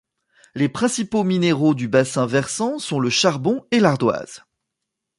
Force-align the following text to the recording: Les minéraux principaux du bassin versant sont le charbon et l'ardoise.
Les 0.55 0.63
minéraux 0.63 0.73
principaux 0.73 1.73
du 1.75 1.87
bassin 1.87 2.25
versant 2.25 2.79
sont 2.79 2.99
le 2.99 3.11
charbon 3.11 3.67
et 3.69 3.79
l'ardoise. 3.79 4.43